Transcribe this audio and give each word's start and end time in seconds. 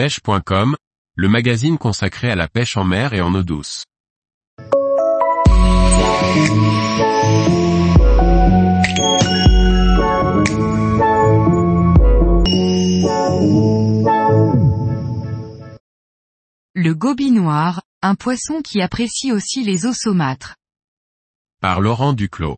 pêche.com, 0.00 0.76
le 1.14 1.28
magazine 1.28 1.76
consacré 1.76 2.30
à 2.30 2.34
la 2.34 2.48
pêche 2.48 2.78
en 2.78 2.84
mer 2.84 3.12
et 3.12 3.20
en 3.20 3.34
eau 3.34 3.42
douce. 3.42 3.84
Le 16.72 16.94
gobie 16.94 17.30
noir, 17.30 17.82
un 18.00 18.14
poisson 18.14 18.62
qui 18.62 18.80
apprécie 18.80 19.32
aussi 19.32 19.62
les 19.64 19.84
eaux 19.84 19.92
saumâtres. 19.92 20.56
Par 21.60 21.82
Laurent 21.82 22.14
Duclos. 22.14 22.56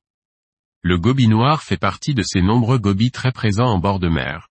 Le 0.83 0.97
gobie 0.97 1.27
noir 1.27 1.65
fait 1.65 1.77
partie 1.77 2.15
de 2.15 2.23
ces 2.23 2.41
nombreux 2.41 2.79
gobies 2.79 3.11
très 3.11 3.33
présents 3.33 3.67
en 3.67 3.81
bord 3.81 3.99
de 3.99 4.09
mer. 4.09 4.52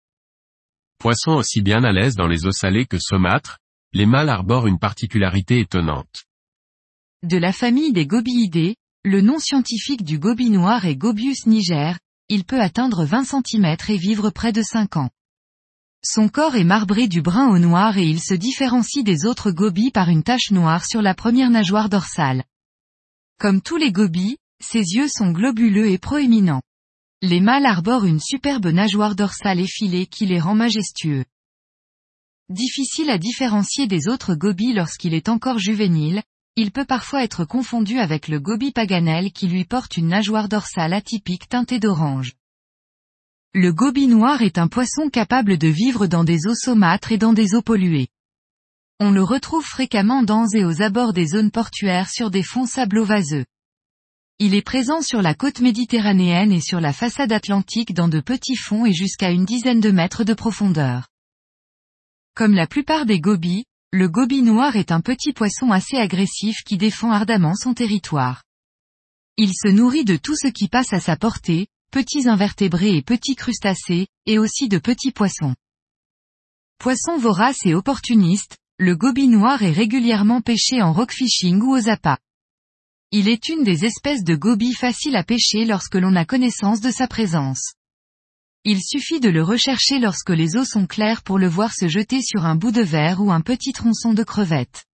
Poisson 0.98 1.32
aussi 1.32 1.62
bien 1.62 1.84
à 1.84 1.92
l'aise 1.92 2.16
dans 2.16 2.26
les 2.26 2.44
eaux 2.44 2.52
salées 2.52 2.86
que 2.86 2.98
saumâtres, 2.98 3.58
les 3.92 4.06
mâles 4.06 4.28
arborent 4.28 4.66
une 4.66 4.78
particularité 4.78 5.60
étonnante. 5.60 6.24
De 7.22 7.36
la 7.36 7.52
famille 7.52 7.92
des 7.92 8.06
gobiidés, 8.06 8.76
le 9.04 9.20
nom 9.20 9.38
scientifique 9.38 10.02
du 10.02 10.18
gobie 10.18 10.50
noir 10.50 10.84
est 10.86 10.96
Gobius 10.96 11.46
niger, 11.46 11.98
il 12.28 12.44
peut 12.44 12.60
atteindre 12.60 13.04
20 13.04 13.24
cm 13.24 13.76
et 13.88 13.96
vivre 13.96 14.30
près 14.30 14.52
de 14.52 14.62
5 14.62 14.96
ans. 14.96 15.10
Son 16.04 16.28
corps 16.28 16.56
est 16.56 16.64
marbré 16.64 17.08
du 17.08 17.22
brun 17.22 17.48
au 17.48 17.58
noir 17.58 17.96
et 17.96 18.04
il 18.04 18.20
se 18.20 18.34
différencie 18.34 19.04
des 19.04 19.24
autres 19.24 19.50
gobies 19.50 19.90
par 19.90 20.08
une 20.08 20.22
tache 20.22 20.50
noire 20.50 20.84
sur 20.84 21.02
la 21.02 21.14
première 21.14 21.50
nageoire 21.50 21.88
dorsale. 21.88 22.44
Comme 23.38 23.62
tous 23.62 23.76
les 23.76 23.92
gobies, 23.92 24.36
ses 24.60 24.94
yeux 24.94 25.08
sont 25.08 25.30
globuleux 25.30 25.88
et 25.88 25.98
proéminents. 25.98 26.62
Les 27.20 27.40
mâles 27.40 27.66
arborent 27.66 28.04
une 28.04 28.20
superbe 28.20 28.68
nageoire 28.68 29.16
dorsale 29.16 29.58
effilée 29.58 30.06
qui 30.06 30.24
les 30.24 30.38
rend 30.38 30.54
majestueux. 30.54 31.24
Difficile 32.48 33.10
à 33.10 33.18
différencier 33.18 33.88
des 33.88 34.06
autres 34.06 34.36
gobies 34.36 34.72
lorsqu'il 34.72 35.14
est 35.14 35.28
encore 35.28 35.58
juvénile, 35.58 36.22
il 36.54 36.70
peut 36.70 36.84
parfois 36.84 37.24
être 37.24 37.44
confondu 37.44 37.98
avec 37.98 38.28
le 38.28 38.38
gobie 38.38 38.70
paganel 38.70 39.32
qui 39.32 39.48
lui 39.48 39.64
porte 39.64 39.96
une 39.96 40.06
nageoire 40.06 40.48
dorsale 40.48 40.92
atypique 40.92 41.48
teintée 41.48 41.80
d'orange. 41.80 42.34
Le 43.52 43.72
gobie 43.72 44.06
noir 44.06 44.42
est 44.42 44.56
un 44.56 44.68
poisson 44.68 45.10
capable 45.10 45.58
de 45.58 45.68
vivre 45.68 46.06
dans 46.06 46.22
des 46.22 46.46
eaux 46.46 46.54
saumâtres 46.54 47.10
et 47.10 47.18
dans 47.18 47.32
des 47.32 47.56
eaux 47.56 47.62
polluées. 47.62 48.08
On 49.00 49.10
le 49.10 49.24
retrouve 49.24 49.64
fréquemment 49.64 50.22
dans 50.22 50.46
et 50.46 50.64
aux 50.64 50.82
abords 50.82 51.12
des 51.12 51.26
zones 51.26 51.50
portuaires 51.50 52.10
sur 52.10 52.30
des 52.30 52.44
fonds 52.44 52.66
sablo-vaseux. 52.66 53.44
Il 54.40 54.54
est 54.54 54.62
présent 54.62 55.02
sur 55.02 55.20
la 55.20 55.34
côte 55.34 55.58
méditerranéenne 55.58 56.52
et 56.52 56.60
sur 56.60 56.80
la 56.80 56.92
façade 56.92 57.32
atlantique 57.32 57.92
dans 57.92 58.06
de 58.06 58.20
petits 58.20 58.54
fonds 58.54 58.86
et 58.86 58.92
jusqu'à 58.92 59.32
une 59.32 59.44
dizaine 59.44 59.80
de 59.80 59.90
mètres 59.90 60.22
de 60.22 60.32
profondeur. 60.32 61.08
Comme 62.36 62.54
la 62.54 62.68
plupart 62.68 63.04
des 63.04 63.18
gobies, 63.18 63.64
le 63.90 64.08
gobie 64.08 64.42
noir 64.42 64.76
est 64.76 64.92
un 64.92 65.00
petit 65.00 65.32
poisson 65.32 65.72
assez 65.72 65.96
agressif 65.96 66.58
qui 66.64 66.76
défend 66.76 67.10
ardemment 67.10 67.56
son 67.56 67.74
territoire. 67.74 68.44
Il 69.38 69.50
se 69.54 69.66
nourrit 69.66 70.04
de 70.04 70.16
tout 70.16 70.36
ce 70.36 70.46
qui 70.46 70.68
passe 70.68 70.92
à 70.92 71.00
sa 71.00 71.16
portée, 71.16 71.66
petits 71.90 72.28
invertébrés 72.28 72.94
et 72.94 73.02
petits 73.02 73.34
crustacés, 73.34 74.06
et 74.26 74.38
aussi 74.38 74.68
de 74.68 74.78
petits 74.78 75.10
poissons. 75.10 75.56
Poisson 76.78 77.18
vorace 77.18 77.66
et 77.66 77.74
opportuniste, 77.74 78.56
le 78.78 78.94
gobie 78.94 79.26
noir 79.26 79.64
est 79.64 79.72
régulièrement 79.72 80.42
pêché 80.42 80.80
en 80.80 80.92
rockfishing 80.92 81.60
ou 81.60 81.76
aux 81.76 81.88
appâts. 81.88 82.18
Il 83.10 83.26
est 83.26 83.48
une 83.48 83.64
des 83.64 83.86
espèces 83.86 84.22
de 84.22 84.34
gobies 84.34 84.74
faciles 84.74 85.16
à 85.16 85.24
pêcher 85.24 85.64
lorsque 85.64 85.94
l'on 85.94 86.14
a 86.14 86.26
connaissance 86.26 86.82
de 86.82 86.90
sa 86.90 87.08
présence. 87.08 87.72
Il 88.64 88.82
suffit 88.82 89.18
de 89.18 89.30
le 89.30 89.42
rechercher 89.42 89.98
lorsque 89.98 90.28
les 90.28 90.58
eaux 90.58 90.66
sont 90.66 90.86
claires 90.86 91.22
pour 91.22 91.38
le 91.38 91.48
voir 91.48 91.72
se 91.72 91.88
jeter 91.88 92.20
sur 92.20 92.44
un 92.44 92.54
bout 92.54 92.70
de 92.70 92.82
verre 92.82 93.22
ou 93.22 93.32
un 93.32 93.40
petit 93.40 93.72
tronçon 93.72 94.12
de 94.12 94.22
crevette. 94.24 94.84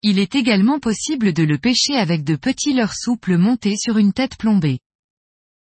Il 0.00 0.18
est 0.18 0.34
également 0.34 0.80
possible 0.80 1.34
de 1.34 1.42
le 1.42 1.58
pêcher 1.58 1.94
avec 1.94 2.24
de 2.24 2.36
petits 2.36 2.72
leurres 2.72 2.96
souples 2.96 3.36
montés 3.36 3.76
sur 3.76 3.98
une 3.98 4.14
tête 4.14 4.38
plombée. 4.38 4.78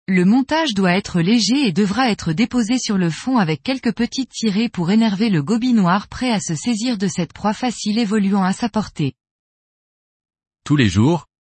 Le 0.08 0.26
montage 0.26 0.76
doit 0.76 0.94
être 0.94 1.22
léger 1.22 1.66
et 1.66 1.72
devra 1.72 2.12
être 2.12 2.34
déposé 2.34 2.78
sur 2.78 3.00
le 3.00 3.10
fond 3.10 3.38
avec 3.38 3.64
quelques 3.64 3.96
petites 3.96 4.30
tirées 4.30 4.70
pour 4.70 4.92
énerver 4.92 5.32
le 5.32 5.42
gobie 5.42 5.74
noir 5.74 6.08
prêt 6.08 6.30
à 6.30 6.40
se 6.40 6.54
saisir 6.54 7.00
de 7.00 7.08
cette 7.08 7.34
proie 7.34 7.54
facile 7.56 7.98
évoluant 7.98 8.44
à 8.44 8.54
sa 8.54 8.70
portée. 8.70 9.14
Tous 10.64 10.76
les 10.76 10.88
jours, 10.88 11.26